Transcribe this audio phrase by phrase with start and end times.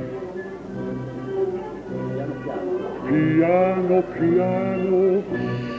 [3.10, 5.79] piano piano piano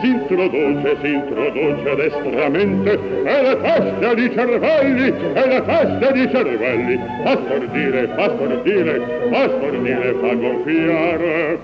[0.00, 7.00] si introduce, si introduce destramente e le teste di cervelli e le teste di cervelli
[7.22, 11.58] fa stordire, fa stordire fa stordire, fa gonfiare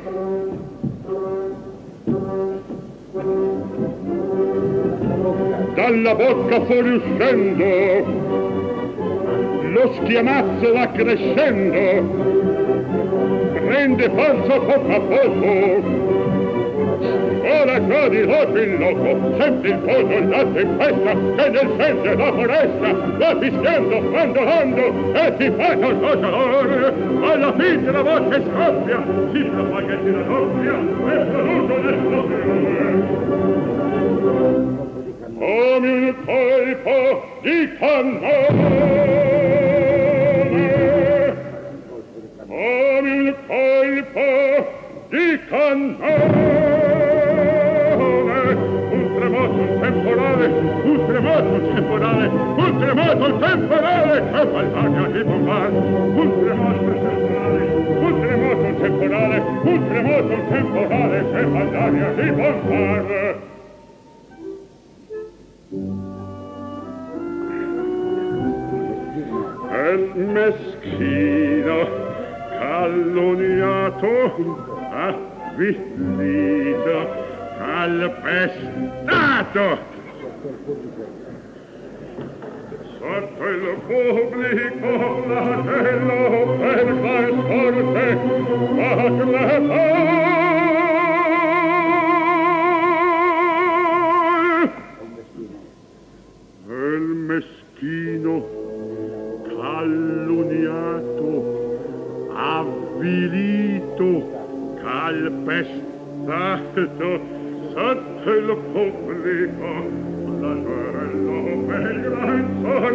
[5.75, 8.28] dalla bocca fuoriuscendo
[9.70, 11.78] lo schiamazzo va crescendo,
[13.66, 16.09] rende falso poco a poco.
[17.00, 22.33] Ora codi loco il loco, senti il poso, il la tempesta, che nel sente la
[22.33, 26.27] foresta, va fischiando, bandolando, e ti fa qualcosa.
[26.27, 29.03] Alla fine la voce scoppia,
[29.33, 30.75] si fa che si raddoppia,
[31.09, 32.21] e saluto nel suo
[35.39, 38.91] Come un colpo di cannone
[42.47, 44.28] come un colpo
[45.09, 46.50] di cannone
[53.60, 57.60] temporale che malvagia di bombard un tremoto temporale
[58.00, 63.09] un tremoto temporale un tremoto temporale che malvagia di bombard
[69.71, 71.78] è meschino
[72.59, 74.09] calunniato,
[75.53, 76.98] avvilito,
[77.59, 79.19] calpestato.
[82.70, 86.19] Sotto il pubblico la tela
[86.58, 88.06] perca e sorte,
[88.76, 89.16] fac
[96.69, 96.91] le
[97.26, 98.34] meschino,
[99.48, 101.30] caluniato,
[102.32, 104.10] avvilito,
[104.80, 105.91] calpestato,
[107.72, 109.70] sotto il pubblico
[110.38, 112.29] la tela perca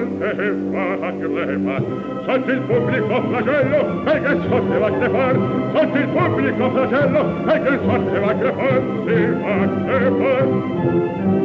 [0.05, 1.77] volteva la crema.
[2.25, 5.35] Sotto il pubblico flagello e che sorte va a crepar.
[5.73, 8.81] Sotto il pubblico flagello e che sorte va a crepar.
[9.05, 11.44] Si va a crepar.